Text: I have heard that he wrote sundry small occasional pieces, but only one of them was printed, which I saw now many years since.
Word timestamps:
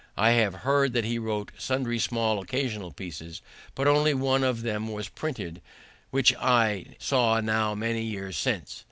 I 0.17 0.31
have 0.31 0.55
heard 0.65 0.93
that 0.93 1.05
he 1.05 1.19
wrote 1.19 1.51
sundry 1.59 1.99
small 1.99 2.39
occasional 2.41 2.91
pieces, 2.91 3.43
but 3.75 3.85
only 3.87 4.15
one 4.15 4.43
of 4.43 4.63
them 4.63 4.87
was 4.91 5.09
printed, 5.09 5.61
which 6.09 6.33
I 6.37 6.95
saw 6.97 7.39
now 7.39 7.75
many 7.75 8.01
years 8.01 8.35
since. 8.35 8.79